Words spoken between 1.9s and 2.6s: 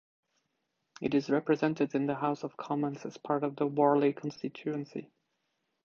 in the House of